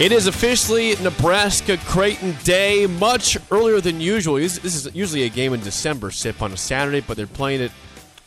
[0.00, 4.36] It is officially Nebraska Creighton Day, much earlier than usual.
[4.36, 7.72] This is usually a game in December, SIP on a Saturday, but they're playing it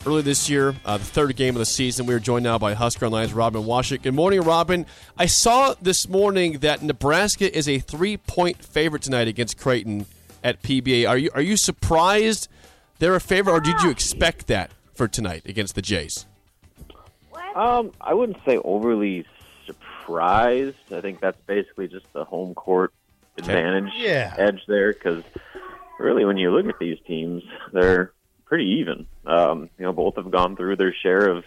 [0.04, 2.04] early this year, uh, the third game of the season.
[2.04, 4.02] We are joined now by Husker Online's Robin Washut.
[4.02, 4.84] Good morning, Robin.
[5.16, 10.04] I saw this morning that Nebraska is a three-point favorite tonight against Creighton
[10.44, 11.08] at PBA.
[11.08, 12.48] Are you are you surprised
[12.98, 16.26] they're a favorite, or did you expect that for tonight against the Jays?
[17.56, 19.24] Um, I wouldn't say overly
[20.02, 20.76] surprised.
[20.92, 22.92] I think that's basically just the home court
[23.38, 24.34] advantage Yeah.
[24.36, 25.22] edge there because
[25.98, 28.12] really when you look at these teams, they're
[28.44, 29.06] pretty even.
[29.26, 31.44] Um, you know, both have gone through their share of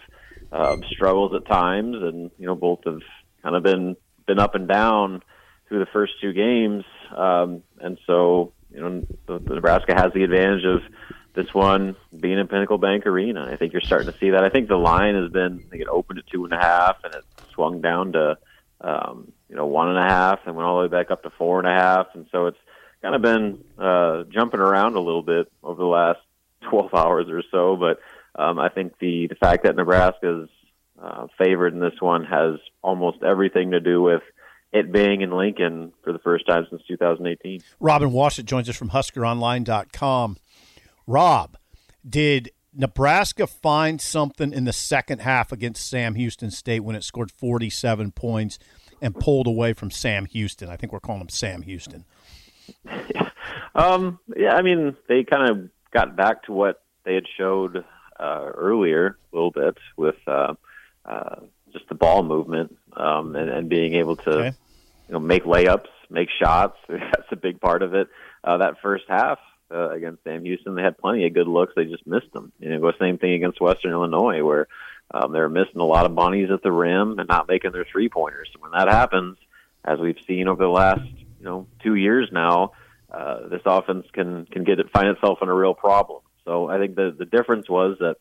[0.52, 3.00] uh, struggles at times, and you know, both have
[3.42, 5.22] kind of been been up and down
[5.68, 6.84] through the first two games.
[7.14, 10.80] Um, and so, you know, the, the Nebraska has the advantage of
[11.34, 13.48] this one being in Pinnacle Bank Arena.
[13.52, 14.42] I think you're starting to see that.
[14.42, 16.96] I think the line has been, I think it opened at two and a half
[17.04, 18.38] and it swung down to,
[18.86, 21.30] um, you know, one and a half and went all the way back up to
[21.30, 22.06] four and a half.
[22.14, 22.58] And so it's
[23.02, 26.20] kind of been uh, jumping around a little bit over the last
[26.70, 27.76] 12 hours or so.
[27.76, 28.00] But
[28.40, 30.48] um, I think the, the fact that Nebraska's
[31.02, 34.22] uh, favored in this one has almost everything to do with
[34.72, 37.62] it being in Lincoln for the first time since 2018.
[37.80, 40.36] Robin Washut joins us from HuskerOnline.com.
[41.06, 41.56] Rob,
[42.08, 47.30] did Nebraska find something in the second half against Sam Houston State when it scored
[47.32, 48.58] 47 points
[49.00, 50.68] and pulled away from Sam Houston?
[50.68, 52.04] I think we're calling him Sam Houston.
[53.74, 57.84] Um, yeah, I mean, they kind of got back to what they had showed
[58.18, 60.54] uh, earlier a little bit with uh,
[61.04, 61.36] uh,
[61.74, 64.56] just the ball movement um, and, and being able to, Okay.
[65.08, 66.78] you know, make layups, make shots.
[66.88, 68.08] That's a big part of it.
[68.42, 69.38] Uh, that first half
[69.72, 71.72] uh, against Sam Houston, they had plenty of good looks.
[71.74, 72.52] They just missed them.
[72.58, 74.68] You know, the same thing against Western Illinois, where
[75.12, 77.86] um, they were missing a lot of bunnies at the rim and not making their
[77.90, 78.48] three pointers.
[78.54, 79.38] And when that happens,
[79.84, 81.02] as we've seen over the last
[81.38, 82.72] you know two years now,
[83.12, 86.22] uh, this offense can can get it find itself in a real problem.
[86.44, 88.16] So I think the the difference was that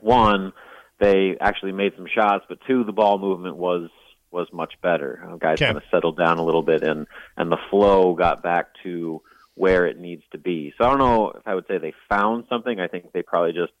[0.00, 0.52] one,
[1.00, 3.88] they actually made some shots, but two, the ball movement was
[4.30, 5.22] was much better.
[5.26, 5.66] Uh, guys Okay.
[5.66, 7.06] kind of settled down a little bit, and
[7.36, 9.22] and the flow got back to
[9.54, 10.72] where it needs to be.
[10.78, 12.80] So I don't know if I would say they found something.
[12.80, 13.72] I think they probably just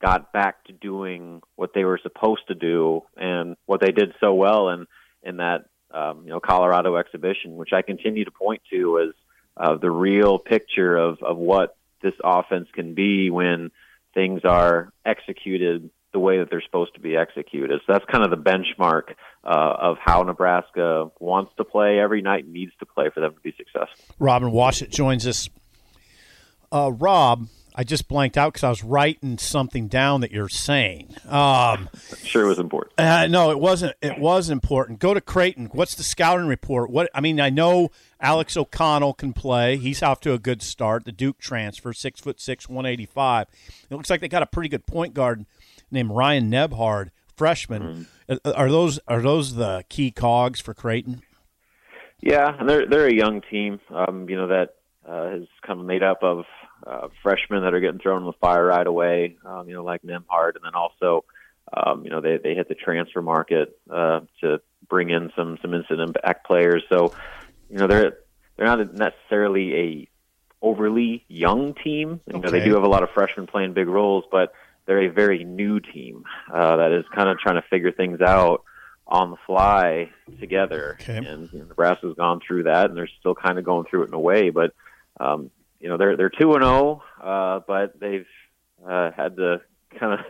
[0.00, 4.34] got back to doing what they were supposed to do and what they did so
[4.34, 4.86] well in
[5.22, 9.14] in that um, you know Colorado exhibition, which I continue to point to as
[9.56, 13.70] uh, the real picture of of what this offense can be when
[14.14, 17.80] things are executed the way that they're supposed to be executed.
[17.86, 19.14] So that's kind of the benchmark
[19.44, 23.40] uh, of how Nebraska wants to play every night, needs to play for them to
[23.40, 24.14] be successful.
[24.18, 25.48] Robin Washut joins us.
[26.70, 31.14] Uh, Rob, I just blanked out because I was writing something down that you're saying.
[31.28, 31.88] Um,
[32.24, 32.98] Sure, it was important.
[32.98, 33.94] Uh, no, it wasn't.
[34.02, 34.98] It was important.
[34.98, 35.66] Go to Creighton.
[35.72, 36.90] What's the scouting report?
[36.90, 37.90] What I mean, I know
[38.20, 39.76] Alex O'Connell can play.
[39.76, 41.04] He's off to a good start.
[41.04, 43.46] The Duke transfer, six foot six, one eighty five.
[43.88, 45.46] It looks like they got a pretty good point guard
[45.90, 48.06] named Ryan Nembhard, freshman.
[48.28, 51.22] Uh, Are those are those the key cogs for Creighton?
[52.20, 53.80] Yeah, and they're they're a young team.
[53.90, 54.74] Um, you know that
[55.08, 56.44] uh, is kind of made up of
[56.86, 59.36] uh, freshmen that are getting thrown in the fire right away.
[59.44, 61.24] Um, you know, like Nembhard, and then also,
[61.72, 65.74] um, you know, they they hit the transfer market uh, to bring in some some
[65.74, 66.82] instant impact players.
[66.88, 67.14] So,
[67.70, 68.18] you know, they're
[68.56, 70.08] they're not necessarily a
[70.60, 72.20] overly young team.
[72.26, 74.52] You know, they do have a lot of freshmen playing big roles, but
[74.88, 78.64] they're a very new team uh, that is kind of trying to figure things out
[79.06, 80.10] on the fly
[80.40, 80.96] together.
[81.00, 81.18] Okay.
[81.18, 84.08] And you know, Nebraska's gone through that, and they're still kind of going through it
[84.08, 84.48] in a way.
[84.50, 84.72] But
[85.20, 88.26] um, you know, they're they're two and zero, uh, but they've
[88.84, 89.60] uh, had to
[90.00, 90.20] kind of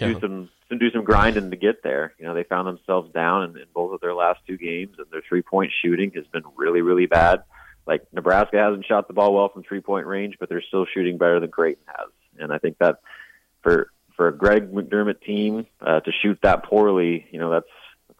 [0.00, 0.08] Yeah.
[0.14, 2.14] do some some do some grinding to get there.
[2.18, 5.06] You know, they found themselves down in, in both of their last two games, and
[5.10, 7.42] their three point shooting has been really really bad.
[7.86, 11.18] Like Nebraska hasn't shot the ball well from three point range, but they're still shooting
[11.18, 13.00] better than Creighton has, and I think that
[13.62, 17.66] for for a Greg McDermott team uh, to shoot that poorly, you know, that's,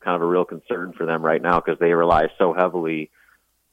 [0.00, 3.10] kind of a real concern for them right now because they rely so heavily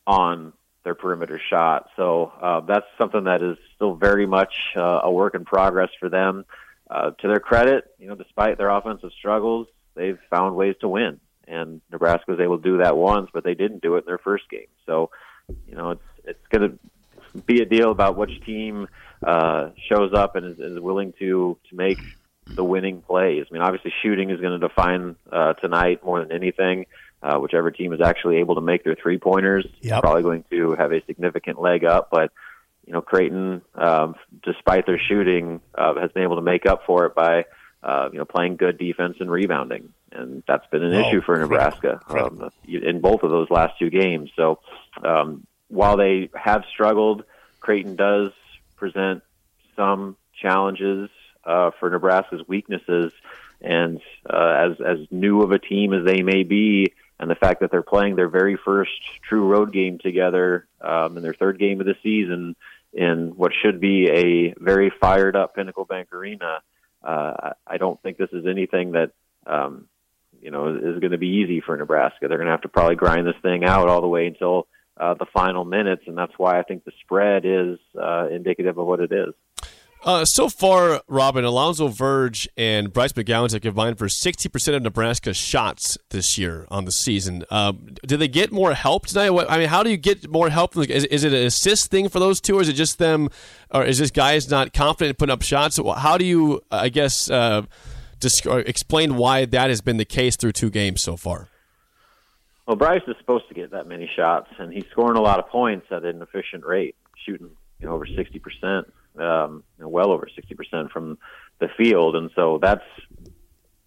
[0.07, 1.89] on their perimeter shot.
[1.95, 6.09] So uh, that's something that is still very much uh, a work in progress for
[6.09, 6.45] them.
[6.89, 11.19] Uh, to their credit, you know, despite their offensive struggles, they've found ways to win.
[11.47, 14.17] And Nebraska was able to do that once, but they didn't do it in their
[14.17, 14.67] first game.
[14.85, 15.09] So,
[15.67, 16.73] you know, it's it's gonna
[17.45, 18.87] be a deal about which team
[19.23, 21.97] uh, shows up and is, is willing to to make
[22.47, 23.45] the winning plays.
[23.49, 26.85] I mean, obviously, shooting is going to define uh, tonight more than anything.
[27.23, 29.95] Uh, whichever team is actually able to make their three pointers Yep.
[29.97, 32.09] is probably going to have a significant leg up.
[32.11, 32.31] But
[32.85, 37.05] you know, Creighton, um, despite their shooting, uh, has been able to make up for
[37.07, 37.45] it by
[37.81, 41.35] uh, you know playing good defense and rebounding, and that's been an Oh, issue for
[41.37, 44.29] Nebraska um, in both of those last two games.
[44.35, 44.59] So
[45.03, 47.23] um, while they have struggled,
[47.59, 48.31] Creighton does
[48.75, 49.23] present
[49.75, 51.09] some challenges
[51.43, 53.11] uh, for Nebraska's weaknesses,
[53.61, 57.61] and uh, as as new of a team as they may be, and the fact
[57.61, 58.91] that they're playing their very first
[59.27, 62.55] true road game together um, in their third game of the season
[62.93, 66.59] in what should be a very fired up Pinnacle Bank Arena,
[67.03, 69.11] uh, I don't think this is anything that.
[69.45, 69.87] Um,
[70.41, 72.27] you know, is going to be easy for Nebraska.
[72.27, 75.13] They're going to have to probably grind this thing out all the way until uh,
[75.15, 78.99] the final minutes, and that's why I think the spread is uh, indicative of what
[78.99, 79.33] it is.
[80.05, 85.35] Uh, so far, Robin, Alonzo Verge and Bryce McGowens have combined for 60% of Nebraska's
[85.35, 87.43] shots this year on the season.
[87.49, 87.73] Uh,
[88.05, 89.31] do they get more help tonight?
[89.31, 90.77] What, I mean, how do you get more help?
[90.77, 93.29] Is, is it an assist thing for those two, or is it just them,
[93.71, 95.79] or is this guys not confident in putting up shots?
[95.97, 97.63] How do you, I guess, uh,
[98.19, 101.49] dis- or explain why that has been the case through two games so far?
[102.67, 105.47] Well, Bryce is supposed to get that many shots, and he's scoring a lot of
[105.49, 106.95] points at an efficient rate,
[107.25, 111.17] shooting you know, over sixty percent, um, you know, well over sixty percent from
[111.59, 112.83] the field, and so that's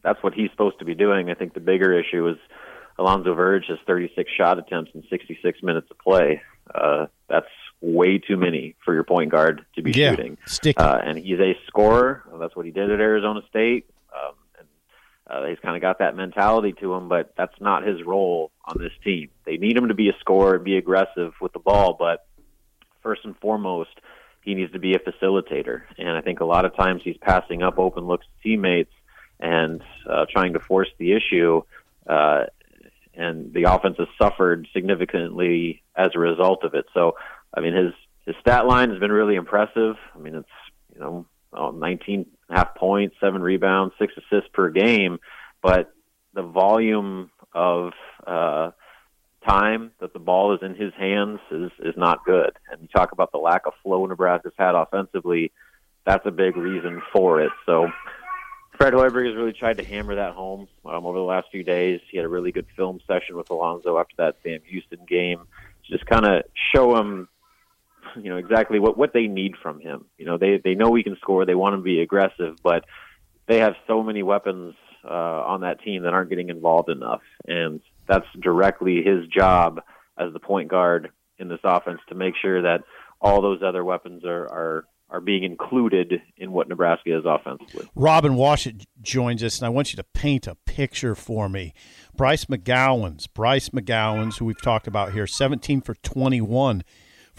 [0.03, 1.31] that's what he's supposed to be doing.
[1.31, 2.37] I think the bigger issue is
[2.99, 6.43] Alonzo Verge has thirty six shot attempts in sixty six minutes of play.
[6.73, 7.47] Uh, that's
[7.81, 10.37] way too many for your point guard to be Yeah, shooting.
[10.47, 10.77] sticky.
[10.79, 12.23] Uh, and he's a scorer.
[12.39, 13.87] That's what he did at Arizona State.
[15.29, 18.77] Uh, he's kind of got that mentality to him, but that's not his role on
[18.79, 19.29] this team.
[19.45, 22.27] They need him to be a scorer and be aggressive with the ball, but
[23.03, 23.91] first and foremost,
[24.43, 25.83] he needs to be a facilitator.
[25.99, 28.93] And I think a lot of times he's passing up open looks to teammates
[29.39, 31.63] and uh, trying to force the issue.
[32.07, 32.45] Uh,
[33.15, 36.87] and the offense has suffered significantly as a result of it.
[36.95, 37.17] So,
[37.53, 37.93] I mean, his
[38.25, 39.97] his stat line has been really impressive.
[40.15, 40.49] I mean, it's
[40.95, 45.19] you know uh, 19 and a half points, seven rebounds, six assists per game,
[45.63, 45.93] but
[46.35, 47.93] the volume of
[48.27, 48.71] uh,
[49.47, 52.53] time that the ball is in his hands is is not good.
[52.71, 55.53] And you talk about the lack of flow Nebraska's had offensively.
[56.05, 57.51] That's a big reason for it.
[57.67, 57.91] So
[58.79, 62.01] Fred Hoiberg has really tried to hammer that home um, over the last few days.
[62.11, 65.41] He had a really good film session with Alonzo after that Sam Houston game
[65.85, 67.29] to just kind of show him,
[68.17, 70.07] you know, exactly what what they need from him.
[70.17, 71.45] You know, they they know he can score.
[71.45, 72.85] They want him to be aggressive, but
[73.47, 74.75] they have so many weapons
[75.05, 79.81] uh, on that team that aren't getting involved enough, and that's directly his job
[80.19, 82.83] as the point guard in this offense to make sure that
[83.21, 87.89] all those other weapons are are are being included in what Nebraska is offensively.
[87.95, 91.73] Robin Washut joins us, and I want you to paint a picture for me.
[92.15, 96.85] Bryce McGowens, Bryce McGowens, who we've talked about here, 17 for 21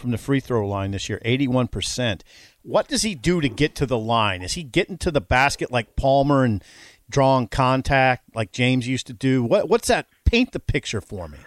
[0.00, 2.22] from the free throw line this year, 81%.
[2.62, 4.42] What does he do to get to the line?
[4.42, 6.62] Is he getting to the basket like Palmer and
[7.08, 9.42] drawing contact like James used to do?
[9.44, 10.06] What, what's that?
[10.24, 11.38] Paint the picture for me.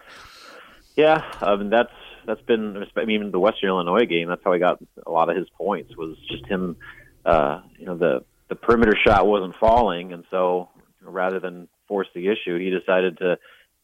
[0.95, 1.91] Yeah, I mean that's
[2.25, 4.27] that's been I mean, the Western Illinois game.
[4.27, 6.75] That's how he got a lot of his points was just him.
[7.25, 10.69] Uh, you know, the the perimeter shot wasn't falling, and so
[11.01, 13.39] rather than force the issue, he decided to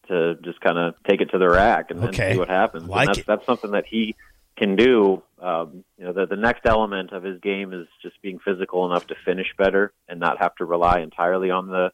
[0.10, 2.25] to just kind of take it to the rack and, Okay.
[2.27, 2.84] and see what happens.
[2.88, 3.25] Like and that's it.
[3.25, 4.15] that's something that he
[4.60, 5.24] can do.
[5.42, 9.08] Um, you know, the the next element of his game is just being physical enough
[9.08, 11.92] to finish better and not have to rely entirely on the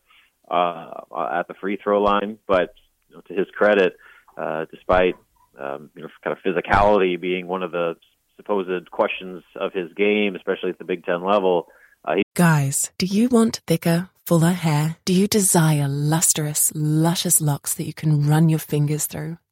[0.49, 0.91] uh,
[1.31, 2.39] at the free throw line.
[2.47, 2.73] But
[3.09, 3.95] you know, to his credit,
[4.35, 5.15] uh, despite
[5.59, 7.95] um, you know kind of physicality being one of the
[8.35, 11.67] supposed questions of his game, especially at the Big Ten level,
[12.03, 14.97] uh, he Guys, do you want thicker, fuller hair?
[15.05, 19.37] Do you desire lustrous, luscious locks that you can run your fingers through?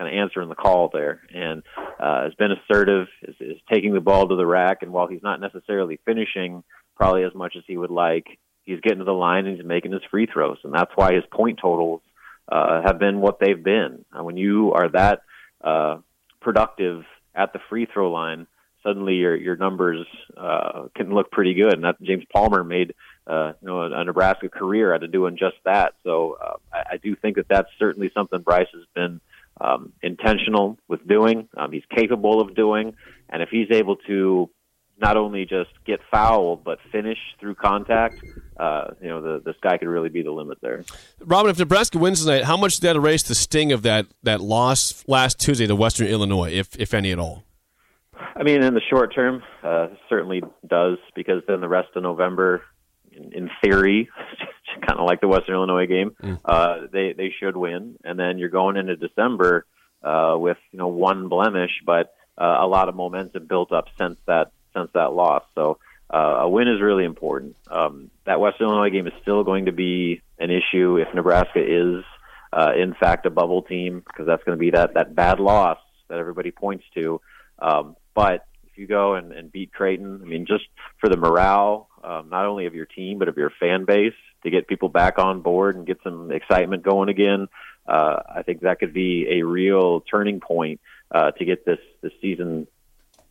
[0.00, 1.62] kind of answering the call there and
[2.00, 4.78] uh, has been assertive, is, is taking the ball to the rack.
[4.80, 6.64] And while he's not necessarily finishing
[6.96, 9.92] probably as much as he would like, he's getting to the line and he's making
[9.92, 10.56] his free throws.
[10.64, 12.00] And that's why his point totals
[12.50, 14.06] uh, have been what they've been.
[14.10, 15.20] Uh, when you are that
[15.62, 15.98] uh,
[16.40, 17.04] productive
[17.34, 18.46] at the free throw line,
[18.82, 21.74] suddenly your your numbers uh, can look pretty good.
[21.74, 22.94] And that James Palmer made
[23.26, 25.92] uh, you know a, a Nebraska career out of doing just that.
[26.04, 29.20] So uh, I, I do think that that's certainly something Bryce has been
[29.60, 31.48] um, intentional with doing.
[31.56, 32.94] Um, he's capable of doing,
[33.28, 34.50] and if he's able to
[35.00, 38.22] not only just get fouled but finish through contact,
[38.58, 40.84] uh, you know the the sky could really be the limit there.
[41.20, 44.40] Robin, if Nebraska wins tonight, how much does that erase the sting of that that
[44.40, 47.44] loss last Tuesday to Western Illinois, if if any at all?
[48.36, 52.62] I mean, in the short term, uh, certainly does because then the rest of November,
[53.12, 54.08] in, in theory,
[54.86, 56.38] kind of like the Western Illinois game, mm.
[56.44, 59.66] uh, they they should win, and then you're going into December
[60.02, 64.18] uh, with you know one blemish, but uh, a lot of momentum built up since
[64.26, 65.42] that since that loss.
[65.54, 65.78] So
[66.12, 67.56] uh, a win is really important.
[67.70, 72.04] Um, that Western Illinois game is still going to be an issue if Nebraska is
[72.52, 75.78] uh, in fact a bubble team because that's going to be that that bad loss
[76.08, 77.20] that everybody points to.
[77.58, 80.64] Um, but if you go and, and beat Creighton, I mean, just
[80.98, 84.50] for the morale, um, not only of your team but of your fan base, to
[84.50, 87.48] get people back on board and get some excitement going again,
[87.86, 90.80] uh, I think that could be a real turning point
[91.10, 92.66] uh, to get this this season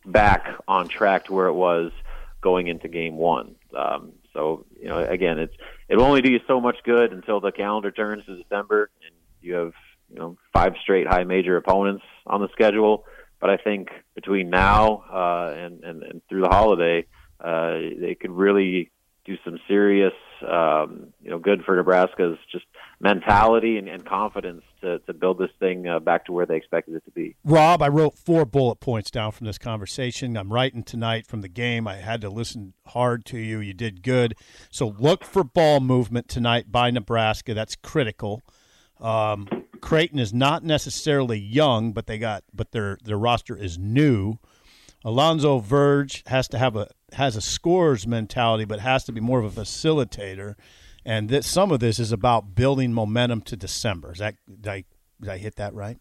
[0.04, 1.92] back on track to where it was
[2.40, 3.54] going into Game One.
[3.76, 5.54] Um, so you know, again, it's
[5.88, 9.14] it will only do you so much good until the calendar turns to December and
[9.40, 9.72] you have
[10.12, 13.04] you know five straight high major opponents on the schedule.
[13.40, 17.06] But I think between now uh, and, and, and through the holiday,
[17.40, 18.90] uh, they could really
[19.24, 22.64] do some serious, um, you know, good for Nebraska's just
[23.00, 26.94] mentality and, and confidence to, to build this thing uh, back to where they expected
[26.94, 27.36] it to be.
[27.44, 30.36] Rob, I wrote four bullet points down from this conversation.
[30.36, 31.88] I'm writing tonight from the game.
[31.88, 33.60] I had to listen hard to you.
[33.60, 34.34] You did good.
[34.70, 37.54] So look for ball movement tonight by Nebraska.
[37.54, 38.42] That's critical.
[39.00, 39.48] Um,
[39.80, 44.38] Creighton is not necessarily young, but they got but their their roster is new.
[45.04, 49.40] Alonzo Verge has to have a has a scorer's mentality, but has to be more
[49.40, 50.54] of a facilitator.
[51.04, 54.12] And this, some of this is about building momentum to December.
[54.12, 54.84] Is that did I,
[55.20, 55.98] did I hit that right?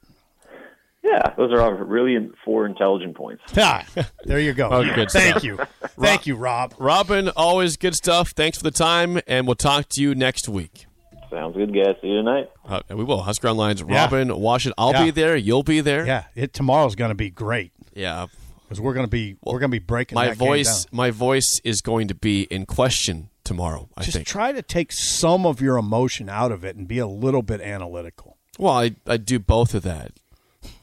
[1.01, 3.41] Yeah, those are all really four intelligent points.
[3.57, 3.85] Ah,
[4.25, 4.69] there you go.
[4.69, 5.43] Oh, good Thank stuff.
[5.43, 5.57] you.
[5.99, 6.73] Thank you, Rob.
[6.77, 8.31] Robin, always good stuff.
[8.31, 10.85] Thanks for the time, and we'll talk to you next week.
[11.31, 11.95] Sounds good, guys.
[12.01, 12.49] See you tonight.
[12.65, 13.21] Uh, we will.
[13.21, 14.03] Husker Online's Yeah.
[14.03, 14.75] Robin Washington.
[14.77, 15.05] I'll Yeah.
[15.05, 15.35] be there.
[15.37, 16.05] You'll be there.
[16.05, 18.27] Yeah, it tomorrow's going to be great Yeah.
[18.69, 20.89] Because we're going to be we're going to be breaking My voice, down.
[20.97, 23.89] my voice is going to be in question tomorrow.
[23.97, 24.27] I Just think.
[24.27, 27.61] try to take some of your emotion out of it and be a little bit
[27.61, 28.37] analytical.
[28.59, 30.11] well, I, I do both of that.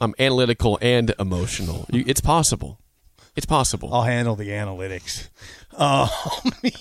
[0.00, 1.86] I'm analytical and emotional.
[1.92, 2.80] You, it's possible.
[3.36, 3.94] It's possible.
[3.94, 5.28] I'll handle the analytics.
[5.78, 6.08] Um,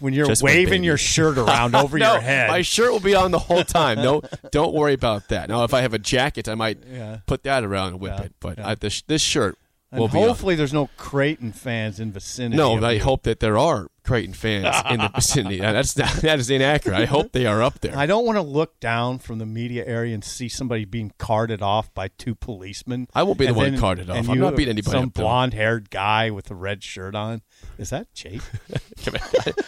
[0.00, 3.14] when you're Just waving your shirt around over no, your head, my shirt will be
[3.14, 3.98] on the whole time.
[3.98, 5.48] No, don't worry about that.
[5.48, 7.18] Now, if I have a jacket, I might Yeah.
[7.26, 8.32] put that around and whip Yeah, it.
[8.40, 8.68] But yeah.
[8.68, 9.56] I, this this shirt
[9.90, 12.56] and will hopefully there's no Creighton fans in vicinity.
[12.56, 15.58] No, I hope that there are Creighton fans in the vicinity.
[15.58, 16.96] That's not, that is inaccurate.
[16.96, 17.96] I hope they are up there.
[17.96, 21.62] I don't want to look down from the media area and see somebody being carted
[21.62, 23.08] off by two policemen.
[23.14, 24.16] I won't be the one then- carted off.
[24.28, 27.40] I'm you- not beating anybody Some blonde-haired guy with a red shirt on.
[27.78, 28.42] Is that Jake?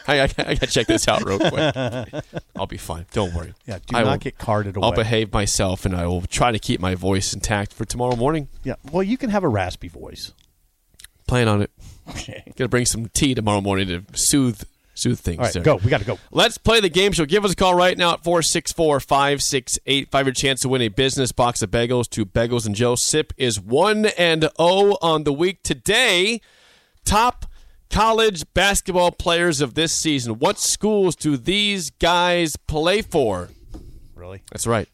[0.07, 2.15] I, I, I gotta check this out real quick.
[2.61, 3.07] I'll be fine.
[3.13, 3.55] Don't worry.
[3.67, 4.85] Yeah, do I not will- get carted away.
[4.87, 8.49] I'll behave myself and I will try to keep my voice intact for tomorrow morning.
[8.65, 10.33] Yeah, well, you can have a raspy voice.
[11.27, 11.71] Plan on it.
[12.11, 12.53] Okay.
[12.57, 14.63] Gonna bring some tea tomorrow morning to soothe
[14.95, 15.39] soothe things.
[15.39, 15.63] All right, there.
[15.63, 15.77] go.
[15.77, 16.19] We got to go.
[16.31, 17.25] Let's play the game show.
[17.25, 20.27] Give us a call right now at 464 5685.
[20.27, 22.95] Your chance to win a business box of bagels to Bagels and Joe.
[22.97, 25.63] SIP is 1 and 0 on the week.
[25.63, 26.43] Today,
[27.07, 27.47] top
[27.91, 30.39] college basketball players of this season.
[30.39, 33.51] What schools do these guys play for?
[34.15, 34.43] Really?
[34.51, 34.89] That's right.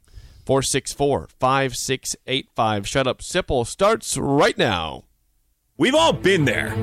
[0.47, 2.88] 464 5685.
[2.88, 3.19] Shut up.
[3.19, 5.05] Sipple starts right now.
[5.79, 6.75] We've all been there.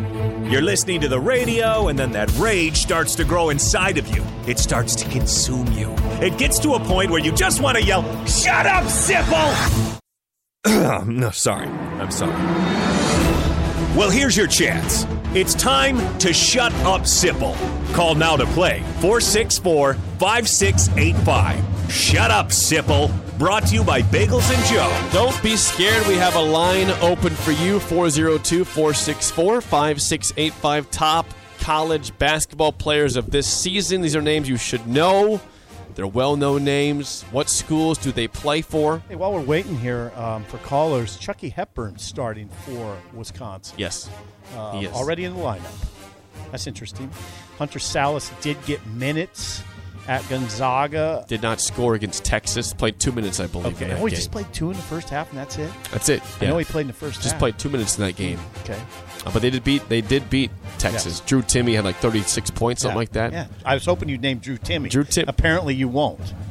[0.47, 4.23] You're listening to the radio, and then that rage starts to grow inside of you.
[4.45, 5.95] It starts to consume you.
[6.21, 9.99] It gets to a point where you just want to yell, Shut up, Sipple!
[11.07, 11.67] no, sorry.
[11.67, 12.33] I'm sorry.
[13.97, 15.05] Well, here's your chance.
[15.35, 17.55] It's time to shut up, Sipple.
[17.95, 21.91] Call now to play 464 5685.
[21.91, 23.09] Shut up, Sipple.
[23.39, 25.09] Brought to you by Bagels and Joe.
[25.11, 26.05] Don't be scared.
[26.05, 30.91] We have a line open for you 402 464 5685.
[30.91, 31.25] Top
[31.57, 34.01] college basketball players of this season.
[34.01, 35.41] These are names you should know.
[35.95, 37.23] They're well known names.
[37.31, 39.01] What schools do they play for?
[39.09, 43.75] Hey, while we're waiting here um, for callers, Chucky Hepburn starting for Wisconsin.
[43.79, 44.11] Yes.
[44.57, 45.85] Um, already in the lineup.
[46.51, 47.09] That's interesting.
[47.57, 49.63] Hunter Sallis did get minutes
[50.07, 51.25] at Gonzaga.
[51.27, 52.73] Did not score against Texas.
[52.73, 53.75] Played two minutes, I believe.
[53.75, 54.17] Okay, in that oh, he game.
[54.17, 55.71] just played two in the first half, and that's it.
[55.91, 56.21] That's it.
[56.41, 57.39] I know he played in the first just half.
[57.39, 58.39] played two minutes in that game.
[58.63, 58.79] Okay,
[59.25, 59.87] Uh, but they did beat.
[59.89, 61.21] They did beat Texas.
[61.21, 62.99] Drew Timme had like 36 points, something Yeah.
[62.99, 63.31] like that.
[63.31, 64.89] Yeah, I was hoping you'd name Drew Timme.
[64.89, 65.25] Drew Timme.
[65.27, 66.19] Apparently, you won't.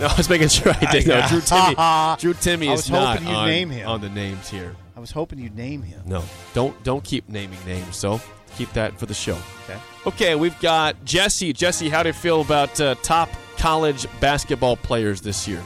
[0.00, 1.06] No, I was making sure I did.
[1.06, 2.18] No, Drew Timme.
[2.18, 3.88] Drew Timme is not on, name him.
[3.88, 4.74] on the names here.
[4.96, 6.02] I was hoping you'd name him.
[6.06, 6.22] No,
[6.54, 7.96] don't don't keep naming names.
[7.96, 8.20] So
[8.56, 9.38] keep that for the show.
[9.64, 9.78] Okay.
[10.06, 11.52] Okay, we've got Jesse.
[11.52, 15.62] Jesse, how do you feel about uh, top college basketball players this year?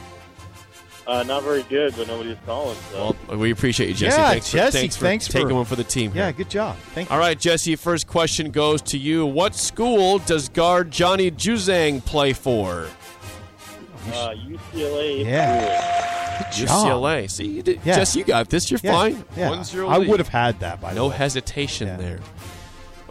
[1.05, 2.77] Uh, not very good, but nobody's calling.
[2.91, 3.15] So.
[3.27, 4.15] Well, we appreciate you, Jesse.
[4.15, 6.11] Yeah, thanks for, Jesse, thanks for thanks for- taking one for the team.
[6.13, 6.33] Yeah, here.
[6.33, 6.77] good job.
[6.93, 7.13] Thank you.
[7.13, 7.75] All right, Jesse.
[7.75, 9.25] First question goes to you.
[9.25, 12.87] What school does guard Johnny Juzang play for?
[14.13, 15.25] uh, UCLA.
[15.25, 15.98] Yeah.
[16.39, 16.87] Good job.
[16.87, 17.29] UCLA.
[17.29, 17.95] See, you did, Yeah.
[17.97, 18.71] Jesse, you got this.
[18.71, 19.23] You're Yeah, fine.
[19.37, 19.49] Yeah.
[19.49, 19.87] One zero.
[19.87, 20.09] oh I lead.
[20.09, 21.15] would have had that by the No way.
[21.17, 21.97] hesitation Yeah.
[21.97, 22.19] there.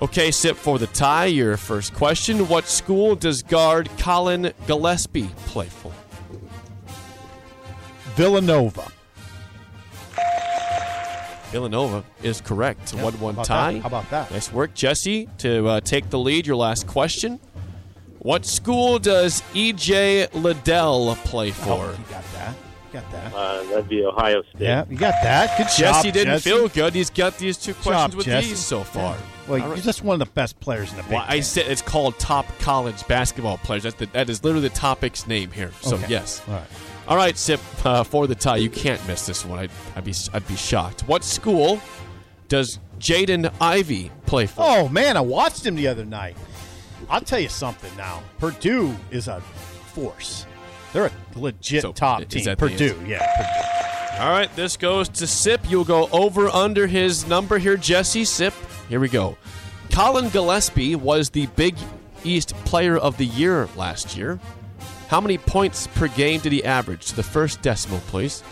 [0.00, 1.26] Okay, sip for the tie.
[1.26, 5.92] Your first question: What school does guard Collin Gillespie play for?
[8.16, 8.90] Villanova.
[11.50, 12.92] Villanova is correct.
[12.94, 13.72] Yeah, One-one about tie.
[13.74, 13.80] that?
[13.82, 14.30] How about that?
[14.30, 15.28] Nice work, Jesse.
[15.38, 17.40] To uh, take the lead, your last question:
[18.18, 21.70] What school does EJ Liddell play for?
[21.70, 22.00] Oh, for?
[22.00, 22.54] you got that.
[22.92, 23.34] You got that.
[23.34, 24.60] Uh, that'd be Ohio State.
[24.62, 25.56] Yeah, you got that.
[25.58, 25.76] Good job.
[25.76, 26.50] Jesse didn't Jesse.
[26.50, 26.94] feel good.
[26.94, 28.48] He's got these two questions job, with Jesse.
[28.48, 29.16] these so far.
[29.46, 29.82] Well, All you're right.
[29.82, 31.42] just one of the best players in the Big Well, I Ten.
[31.42, 33.82] said it's called top college basketball players.
[33.82, 35.70] That's the, that is literally the topic's name here.
[35.80, 36.06] So Okay.
[36.08, 36.42] yes.
[36.48, 36.64] All right.
[37.08, 39.58] All right, Sip, uh, for the tie, you can't miss this one.
[39.58, 41.02] I'd, I'd be I'd be shocked.
[41.02, 41.80] What school
[42.48, 44.62] does Jaden Ivey play for?
[44.62, 46.36] Oh man, I watched him the other night.
[47.08, 48.22] I'll tell you something now.
[48.38, 49.40] Purdue is a
[49.94, 50.44] force.
[50.92, 52.44] They're a legit So, top is team.
[52.44, 53.06] that the Purdue, answer?
[53.06, 54.16] yeah.
[54.20, 55.60] All right, this goes to Sip.
[55.68, 58.24] You'll go over under his number here, Jesse.
[58.24, 58.54] Sip,
[58.88, 59.36] here we go.
[59.92, 61.76] Collin Gillespie was the Big
[62.24, 64.40] East Player of the Year last year.
[65.08, 67.06] How many points per game did he average?
[67.06, 68.42] To the first decimal, please.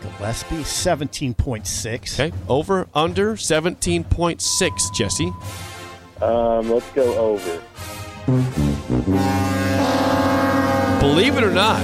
[0.00, 2.18] Gillespie, seventeen point six.
[2.18, 5.32] Okay, over under 17.6, Jesse.
[6.22, 7.62] Um, let's go over.
[11.00, 11.82] Believe it or not,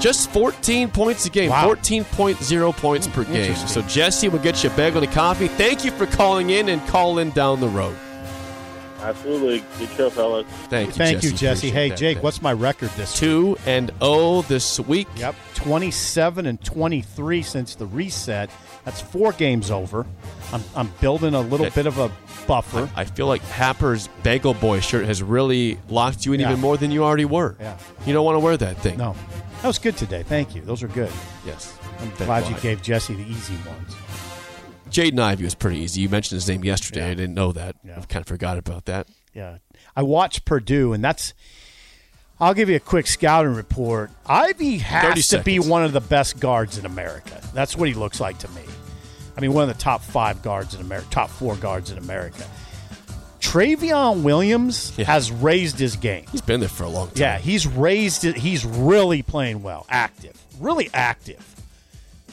[0.00, 1.66] just 14 points a game, Wow.
[1.74, 3.54] 14.0 points per game.
[3.54, 5.48] So Jesse will get you a bagel and a coffee.
[5.48, 7.96] Thank you for calling in and call in down the road.
[9.04, 9.62] Absolutely.
[9.78, 10.46] Good show, fellas.
[10.68, 11.26] Thank you, Thank Jesse.
[11.28, 11.68] you, Jesse.
[11.68, 11.98] Appreciate Hey, that.
[11.98, 13.20] Jake, Thank- what's my record this week?
[13.20, 15.08] two and oh this week?
[15.16, 18.50] Yep, twenty-seven and twenty-three since the reset.
[18.84, 20.06] That's four games over.
[20.52, 21.74] I'm, I'm building a little Okay.
[21.74, 22.10] bit of a
[22.46, 22.88] buffer.
[22.94, 26.50] I feel like Happer's Bagel Boy shirt has really locked you in Yeah.
[26.50, 27.56] even more than you already were.
[27.60, 27.76] Yeah.
[28.06, 28.98] You don't want to wear that thing.
[28.98, 29.16] No,
[29.62, 30.22] that was good today.
[30.22, 30.60] Thank you.
[30.62, 31.10] Those are good.
[31.46, 31.72] Yes.
[32.00, 32.60] I'm Thank glad you God.
[32.62, 33.96] gave Jesse the easy ones.
[34.94, 36.02] Jaden Ivey was pretty easy.
[36.02, 37.00] You mentioned his name yesterday.
[37.06, 37.10] Yeah.
[37.10, 37.76] I didn't know that.
[37.84, 37.98] Yeah.
[37.98, 39.08] I kind of forgot about that.
[39.34, 39.58] Yeah,
[39.96, 41.34] I watched Purdue, and that's.
[42.40, 44.10] I'll give you a quick scouting report.
[44.26, 47.40] Ivey 30 has to be one of the best guards in America.
[47.54, 48.62] That's what he looks like to me.
[49.36, 52.44] I mean, one of the top five guards in America, top four guards in America.
[53.40, 55.04] Trevion Williams Yeah.
[55.06, 56.24] has raised his game.
[56.32, 57.16] He's been there for a long time.
[57.16, 58.36] Yeah, he's raised it.
[58.36, 61.44] He's really playing well, active, really active.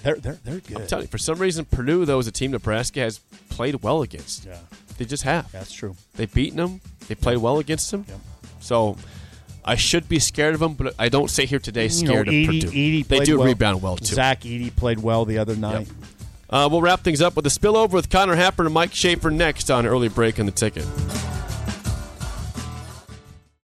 [0.04, 0.78] They're they're they're good.
[0.82, 4.02] I'm telling you, for some reason, Purdue, though, is a team Nebraska has played well
[4.02, 4.46] against.
[4.46, 4.58] Yeah,
[4.98, 5.52] They just have.
[5.52, 5.96] that's true.
[6.16, 6.82] They've beaten them.
[7.08, 8.06] They played well against them.
[8.08, 8.18] Yep.
[8.62, 8.98] So
[9.64, 12.34] I should be scared of them, but I don't sit here today You scared know,
[12.40, 12.72] of Purdue.
[12.72, 13.48] Edey they do well.
[13.48, 14.16] rebound well, too.
[14.16, 15.88] Zach Edey played well the other night.
[16.50, 19.70] Uh, we'll wrap things up with a spillover with Connor Happer and Mike Schaefer next
[19.72, 20.86] on Early Break in the Ticket.